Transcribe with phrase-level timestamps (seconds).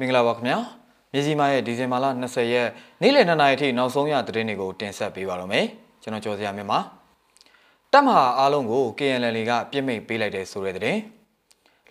[0.00, 0.58] မင်္ဂလာပါခင်ဗျာ
[1.12, 2.68] မြစီမာရဲ့ဒီဇင်ဘာလ20ရက်
[3.02, 5.66] နေ့လယ်2နာရီအထိနောက်ဆုံးရသတင်းတွေကိုတင်ဆက်ပေးပါတော့မယ်
[6.02, 6.78] ကျွန်တော်ကျော်စရာမြင့်ပါ
[7.92, 11.00] တပ်မဟာအားလုံးကို KNL ကပြစ်မိတ်ပေးလိုက်တဲ့ဆိုတဲ့သတင်း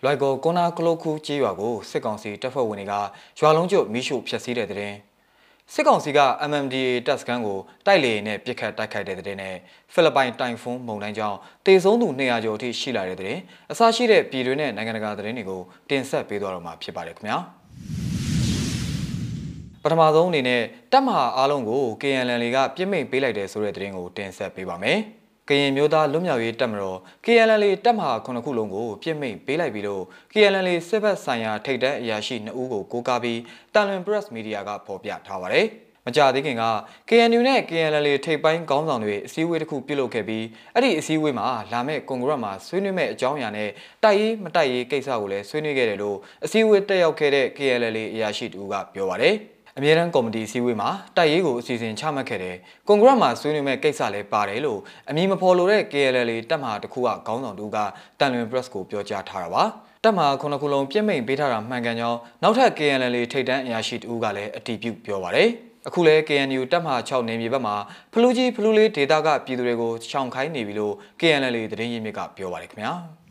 [0.02, 2.94] လွိုက်ကောကွန်နာကလုတ်ခူကြေးရွာကိုစစ်ကောင်စီတပ်ဖွဲ့ဝင်တွေက
[3.40, 4.96] ရွာလုံးကျွတ်မိရှုဖျက်ဆီးတဲ့သတင်း
[5.74, 6.20] စစ်ကောင်စီက
[6.50, 9.54] MMDA တပ်စခန်းကိုတိုက်လေနဲ့ပြစ်ခတ်တိုက်ခိုက်တဲ့တဲ့နဲ့
[9.92, 13.36] ဖိလစ်ပိုင်တိုင်ဖွန်းမုန်တိုင်းကြောင့်တေဆုံးသူ200ကျော်အထိရှိလာတဲ့တဲ့
[13.70, 17.59] အစရှိတဲ့ပြည်တွင်းနဲ့နိုင်ငံတကာသတင်းတွေကိုတင်ဆက်ပေးသွားတော့မှာဖြစ်ပါတယ်ခင်ဗျာ
[19.84, 20.62] ပထမဆုံးအနေနဲ့
[20.92, 24.98] တပ်မဟာအားလုံးကို KNL ကပြစ်မိတ်ပေးလိုက်တယ်ဆိုတဲ့သတင်းကိုတင်ဆက်ပေးပါမယ်။
[25.48, 33.40] ကရင်မျိုးသားလွတ်မြောက်ရေးတပ်မတော် KNL တပ်မဟာခုနှစ်ခုလုံးကိုပြစ်မိတ်ပေးလိုက်ပြီးတော့ KNL စစ်ဘက်ဆိုင်ရာထိပ်တန်းအရာရှိ2ဦးကိုကိုးကားပြီး
[33.74, 35.66] တန်လွင် Press Media ကဖော်ပြထားပါတယ်။
[36.06, 36.64] မကြသေးခင်က
[37.08, 43.68] KNU နဲ့ KNL ထိပ်ပိုင်းခေါင်းဆောင်တွေအစည်းအဝေးတစ်ခုပြုလုပ်ခဲ့ပြီးအဲ့ဒီအစည်းအဝေးမှာလာမယ့်ကွန်ဂရက်မှာဆွေးနွေးမဲ့အကြောင်းအရာနဲ့
[44.04, 49.36] တိုက်ရေးမတိုက်ရေးကိစ္စကိုလည်းဆွေးနွေးခဲ့တယ်လို့အစည်းအဝေးတက်ရောက်ခဲ့တဲ့ KNL အရာရှိတူကပြောပါတယ်။
[49.80, 52.56] အမြဲတမ်းကော်မတီစည်းဝေးမှာတိုက်ရေးကိုအစီအစဉ်ချမှတ်ခဲ့တယ်။
[52.88, 57.76] ကွန်ဂရက်မှာဆွေးနွေးမဲ့ကိစ္စလည်းပါတယ်လို့အမည်မဖော်လိုတဲ့ KLL တပ်မဟာတစ်ခုကခေါင်းဆောင်တူက
[58.18, 59.62] တန်လွင် press ကိုပြောကြားထားတာပါ။
[60.04, 65.48] တပ်မဟာခုနှစ်ခုလုံးပြစ်မိန်ပေးထားတာမှန်ကန်ကြောင်းနောက်ထပ် KLL ထိပ်တန်းအရာရှိတူကလည်းအတည်ပြုပြောပါတယ်။
[65.88, 67.74] အခုလဲ KNU တပ်မဟာ6နေမြေဘက်မှာ
[68.12, 72.94] ဖလူးကြီးဖလူးလေးဒေတာကပြည်သူတွေကိုချောင်ခိုင်းနေပြီလို့ KNL သတင်းရင်းမြစ်ကပြောပါတယ်ခင်ဗျာ။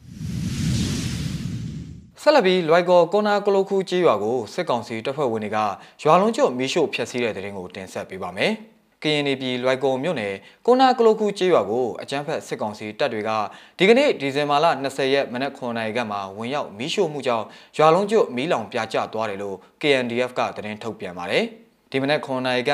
[2.23, 5.57] ဆက်လက်ပြီးလွိုက်ကောကွန်နာကလုတ်ခူးကြေးရွာကိုစစ်ကောင်စီတပ်ဖွဲ့ဝင်တွေက
[6.03, 8.51] ရွာလုံးကျွတ်မီးရှို့ဖျက်ဆီးတဲ့တဲ့ရင်ကိုတင်ဆက်ပေးပါမယ်။
[9.03, 10.33] ကရင်ပြည်လွိုက်ကောမြို့နယ်
[10.65, 13.29] ကွန်နာကလုတ်ခူးကြေးရွာကိုအကြမ်းဖက်စစ်ကောင်စီတပ်တွေက
[13.77, 17.45] ဒီကနေ့ဒီဇင်ဘာလ20ရက်မနက်9:00နာရီကမှဝင်ရောက်မီးရှို့မှုကြောင့်
[17.77, 21.43] ရွာလုံးကျွတ်မီးလောင်ပြာကျသွားတယ်လို့ KNDF ကသတင်းထုတ်ပြန်ပါတယ်။
[21.91, 22.71] ဒီမနက်9:00နာရီက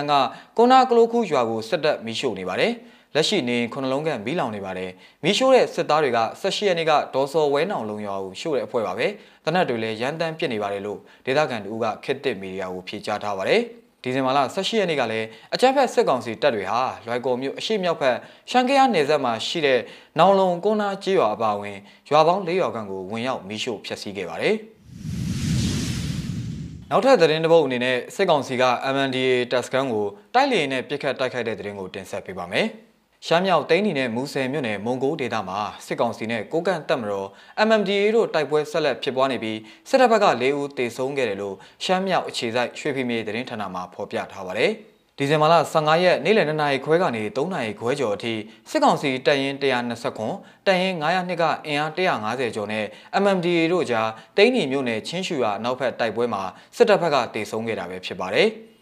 [0.58, 2.74] ကွန်နာကလုတ်ခူးရွာကိုစစ်တပ်မီးရှို့နေပါတယ်။
[3.16, 4.92] လက်ရှိနေခုနှလုံးကန်မီးလောင်နေပါတယ်
[5.24, 9.08] မီးရှို့တဲ့စစ်သားတွေက18ရက်နေ့ကဒေါ်စော်ဝဲနောင်လုံရွာကိုရှို့တဲ့အဖွဲ့ပါပဲ
[9.46, 13.62] တနက်တွေလည်းရန်တမ်းပစ်နေပါတယ်လို့ဒေသခံတူကခစ်တစ်မီဒီယာကိုဖြေကြားထားပါတယ်
[14.02, 18.16] ဒီဇင်ဘာလ18ရက်နေ့ကလည်းအကြမ်းဖက်စစ်ကောင်စီတပ်တွေဟာလွိုက်ကော်မြို့အရှိမြောက်ဘက်
[18.52, 19.80] ရှန်ကရနယ်စပ်မှာရှိတဲ့
[20.20, 21.78] နောင်လုံကုန်းနာကျေးရွာအပါအဝင်
[22.09, 24.56] ရွာပေါင်း၄ရွာခန့်ကိုဝင်ရောက်မီးရှို့ဖျက်ဆီးခဲ့ပါတယ်
[26.92, 32.68] နောက်ထပ်သတင်းတစ်ပုဒ်အနေနဲ့စစ်ကောင်စီက MNDA တပ်စခန်းကိုတိုက်လေနဲ့ပြစ်ခတ်တိုက်ခိုက်တဲ့သတင်းကိုတင်ဆက်ပေးပါမယ်။
[33.28, 37.28] ရှမ်းမြောက်တိုင်းပြည်နဲ့မူဆယ်မြို့နယ်မုံကိုးဒေသမှာစစ်ကောင်စီနဲ့ကိုကန့်တပ်မတော်
[37.68, 39.59] MMDA တို့တိုက်ပွဲဆက်လက်ဖြစ်ပွားနေပြီး
[39.90, 44.72] စစ်တပ်ဘက်က၄ဦးတေဆုံးခဲ့တယ်လို့ရှမ်းမြောက်အခြေစိုက်ရွှေဖီမြေသတင်းဌာနမှဖော်ပြထားပါတယ်။
[45.18, 48.34] ဒီဇင်ဘာလ15ရက်နေ့လယ်2နာရီခွဲကနေ3နာရီခွဲကျော်အထိ
[48.69, 52.86] စစ်ကောင်စီတပ်ရင်း129တပ်ရင်း902ကအင်အား150ကျော်နဲ့
[53.24, 56.44] MMDA တို့ကြားတိုင်းပြည်မြို့နယ်ချင်းရှူရွာနောက်ဘက်တိုက်ပွဲမှာ
[56.75, 58.50] စစ်တပ်ဘက်ကတေဆုံးခဲ့တာပဲဖြစ်ပါတယ်။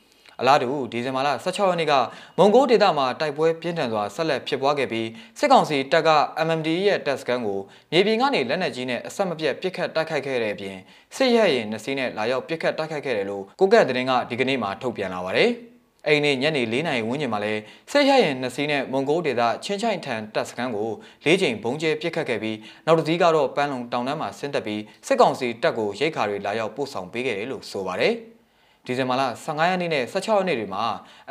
[0.43, 1.93] အလားတူဒီဇင်ဘာလ16ရက်နေ့က
[2.37, 5.07] မွန်ဂိုဒေသမှာတိုက်ပွဲပြင်းထန်စွာဆက်လက်ဖြစ်ပွားခဲ့ပြီး
[5.39, 6.09] စစ်ကောင်စီတပ်က
[6.47, 7.59] MMD ရဲ့တပ်စခန်းကို
[7.91, 10.77] မြေပြင်ကနေလက်နက်ကြီးနဲ့အဆက်မပြတ်ပစ်ခတ်တိုက်ခိုက်ခဲ့တဲ့အပြင်
[11.15, 15.51] စစ်ရဲရင်နှစီးနဲ့လာရောက်ပစ်ခတ်တိုက်ခိုက်ခဲ့တယ်လို့ကိုကန့်သတင်းကဒီကနေ့မှထုတ်ပြန်လာပါတယ်။
[16.07, 17.53] အိမ်နေ့ညနေ၄နာရီဝန်းကျင်မှာလဲ
[17.91, 20.89] ဆက်ရရင်နှစီးနဲ့မွန်ဂိုဒေသချင်းချိုင်ထန်တပ်စခန်းကို
[21.25, 28.15] ၄ချိန်ဘုံကျဲပစ်ခတ်ခဲ့ပြီးနောက်တစ်စီးကတော့ပန်းလုံတောင်တန်းမှာဆင်းသက်ပြီးစစ်ကောင်စီတပ်ကိုရိတ်ခါတွေလာရောက်ပို့ဆောင်ပေးခဲ့တယ်လို့ဆိုပါတယ်။
[28.87, 30.83] ဒီဇင်ဘာလ15ရက်နေ့နဲ့16ရက်နေ့တွေမှာ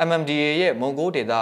[0.09, 1.33] MMDA ရဲ့မွန်ဂိုဒေသ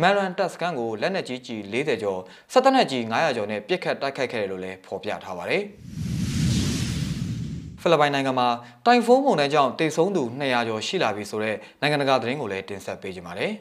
[0.00, 2.20] မန်ရန်တပ်စခန်းကိုလက်နက်ကြီးကြီး40ကျော်
[2.52, 5.62] စစ်တပ်နက်ကြီး900ကျော်နဲ့ပစ်ခတ်တိုက်ခိုက်ခဲ့တယ်လို့လည်းဖော်ပြထားပါတယ်။
[7.80, 8.48] ဖိလစ်ပိုင်နိုင်ငံမှာ
[8.86, 13.52] တိုင်ဖုန်းမုန်တိုင်းကြောင့်တိတ်ဆုံးသူ200ကျော်ရှိလာပြီဆိုတော့နိုင်ငံတကာသတင်းကိုလည်းတင်ဆက်ပေးကြပါမယ်။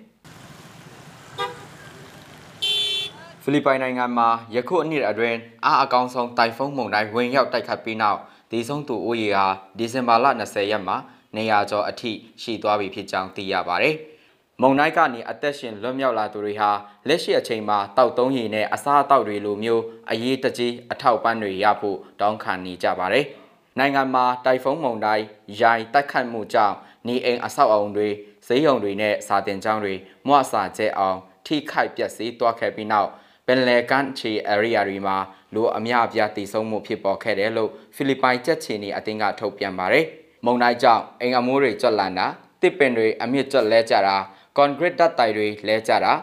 [3.44, 8.19] ဖိလစ်ပိုင်နိုင်ငံမှာယခုအနှစ်အတွင်းအားအကောင်းဆုံးတိုင်ဖုန်းမုန်တိုင်းဝင်ရောက်တိုက်ခတ်ပြီးနောက်
[8.52, 9.46] ဒီဆုံးသူအိုးရီဟာ
[9.78, 10.98] ဒီဇင်ဘာလ20ရက်မှာ
[11.35, 13.95] နေရာကျော်အထိရှိသွားပြီဖြစ်ကြောင်းသိရပါတယ်။
[14.62, 16.69] မုံနိုင်ကနေအသက်ရှင်လွတ်မြောက်လာသူတွေဟာ
[17.07, 23.25] လက်ရှိအချိန်မှာတောက်သုံးရည်နဲ့အစားအသောက်တွေလိုမျိုးအရေးတကြီးအထောက်ပံ့တွေရဖို့တောင်းခံနေကြပါတယ်။
[23.79, 25.25] နိုင်ငံမှာတိုင်ဖုန်းမုန်တိုင်း
[25.62, 26.75] ရိုင်တက်ခတ်မှုကြောင့်
[27.07, 28.09] နေအိမ်အဆောက်အအုံတွေ
[28.47, 29.94] ဈေးရုံတွေနဲ့စာတင်ကျောင်းတွေ
[30.27, 33.09] မွအစာကျဲအောင်ထိခိုက်ပျက်စီးသွားခဲ့ပြီးနောက်
[33.45, 35.18] ပင်လယ်ကမ်းခြေ area တွေမှာ
[35.54, 40.06] လူအများအပြားတည်ဆုံမှုဖြစ်ပေါ်ခဲ့တယ်လို့ဖိလစ်ပိုင်ကြက်ချီနေအသင်းကထုတ်ပြန်ပါတယ်။
[40.45, 42.27] မုန်တိုင်းကြောင့်အိမ်အမိုးတွေကျွတ်လန်တာ
[42.62, 44.15] တစ်ပင်တွေအမြင့်ကျွတ်လဲကြတာ
[44.57, 46.13] ကွန်ကရစ်တပ်တိုင်တွေလဲကြတာ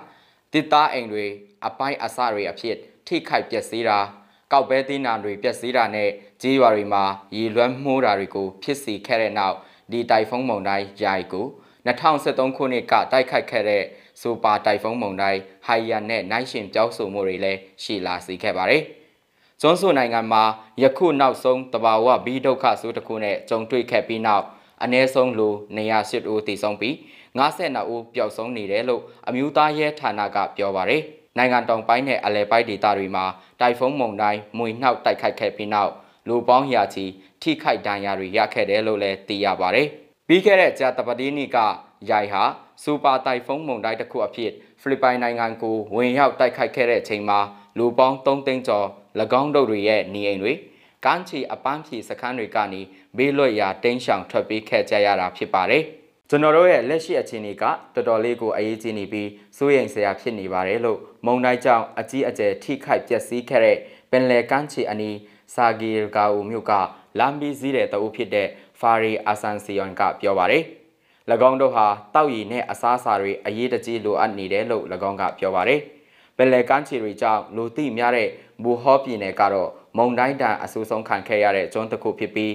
[0.53, 1.27] တစ်သားအိမ်တွေ
[1.67, 2.77] အပိုင်းအစတွေအဖြစ်
[3.07, 3.99] ထိခိုက်ပျက်စီးတာ
[4.53, 6.11] ကောက်ပဲသီးနှံတွေပျက်စီးတာနဲ့
[6.43, 7.05] ကြေးရွာတွေမှာ
[7.37, 9.57] ရေလွှမ်းမှုတာတွေကိုဖြစ်စီခဲ့တဲ့နောက်
[9.93, 11.47] ဒီတိုင်ဖုန်းမုန်တိုင်းယာယီကို
[11.87, 13.83] 2013ခုနှစ်ကတိုက်ခိုက်ခဲ့တဲ့
[14.21, 18.83] စူပါတိုင်ဖုန်းမုန်တိုင်းဟိုင်ယန်နဲ့နိုင်ရှင်ပြောက်ဆိုမှုတွေလည်းရှိလာစေခဲ့ပါတယ်။
[19.61, 20.43] ကျွန်းစုနိုင်ငံမှာ
[20.83, 24.45] ယခုနောက်ဆုံးတဘာဝဘီဒုက္ခဆိုးတစ်ခုနဲ့ကြုံတွေ့ခဲ့ပြီးနောက်
[24.83, 25.49] အ ਨੇ ဆုံးလူ
[25.91, 26.95] 108ဦးတည်ဆုံးပြီး
[27.39, 31.03] 52ဦးပျောက်ဆုံးနေတယ်လို့အမျိုးသားရဲဌာနကပြောပါရယ်
[31.37, 33.25] နိုင်ငံတောင်ပိုင်းနဲ့အလဲပိုင်းဒေသတွေမှာ
[33.61, 35.93] တိုင်ဖုန်းမုန်တိုင်းမွေနှောက်တိုက်ခိုက်ခဲ့ပြီးနောက်
[36.29, 37.05] လူပေါင်းရာချီ
[37.43, 39.89] ထိခိုက်ဒဏ်ရာတွေရခဲ့တယ်လို့လည်းသိရပါရယ်
[40.29, 41.59] ပြီးခဲ့တဲ့ကြာတပတိနေ့က
[42.11, 42.43] ရိုင်ဟာ
[42.83, 44.51] စူပါတိုင်ဖုန်းမုန်တိုင်းတစ်ခုအဖြစ်
[44.81, 47.39] ဖိလစ်ပိုင်နိုင်ငံကိုဝင်ရောက်တိုက်ခိုက်ခဲ့တဲ့အချိန်မှာ
[47.79, 48.87] လူပေါင်း3သိန်းကျော်၎
[49.41, 50.53] င်းတို့တွေရဲ့နေအိမ်တွေ
[51.05, 52.81] ကမ်းခြေအပန်းဖြေစခန်းတွေကနေ
[53.17, 55.85] ဘေးလွတ်ရာတင်းရှောင်ထွက်ပြေးခဲ့ကြရတာဖြစ်ပါတယ်။
[56.31, 57.65] ကျွန်တော်တို့ရဲ့လက်ရှိအခြေအနေက
[57.95, 63.79] တော်တော်လေးကိုအရေးကြီးနေပြီးစိုးရိမ်စရာဖြစ်နေပါတယ်လို့မုံတိုင်းကြောင့်အကြီးအကျယ်ထိခိုက်ပျက်စီးခဲ့တဲ့
[64.11, 65.17] ပင်လယ်ကမ်းခြေအနီး
[65.55, 66.73] ဆာဂီဂါအူမြို့က
[67.19, 68.49] လမ်ဘီဇီတဲ့တအုပ်ဖြစ်တဲ့
[68.81, 70.63] ဖာရီအာဆန်စီယွန်ကပြောပါတယ်။၎
[71.49, 75.81] င်းတို့ဟာတောက်ရည်နဲ့အစားအစာတွေအရေးတကြီးလိုအပ်နေတယ်လို့၎င်းကပြောပါတယ်။
[76.37, 78.29] ပင်လယ်ကမ်းခြေတွေကြောင့်လူသိများတဲ့
[78.63, 82.53] ဘူဟောပြည်နယ်ကတော့မုံတိုင်းတန်အဆူဆုံးခံခဲ့ရတဲ့ကျွန်းတစ်ခုဖြစ်ပြီး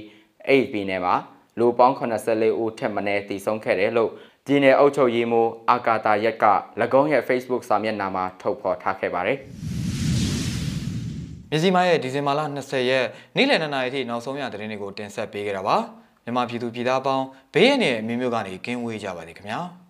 [0.47, 1.15] အဲ့ဒီပြည်နယ်မှာ
[1.59, 4.11] လူပေါင်း84ဦးထက်မနည်းတည်ဆုံးခဲ့တယ်လို့
[4.45, 6.45] ပြည်နယ်အုပ်ချုပ်ရေးမှူးအာကာတာရက်က၎
[6.99, 9.37] င်းရဲ့ Facebook စာမျက်နှာမှာထုတ်ဖော်ထားခဲ့ပါတယ်။
[11.51, 13.05] မြစည်းမရဲ့ဒီဇင်ဘာလ20ရက်
[13.35, 15.77] နေ့လယ်2နာရီထိနောက်ဆုံးရသတင်းတွေကိုတင်ဆက်ပေးခဲ့တာပါ
[16.23, 19.61] မြန်မာပြည်သူပြည်သားအပေါင်းဘေးရန်ရဲ့အမျိုးမျိုးကနေကင်းဝေးကြပါစေခင်ဗျာ။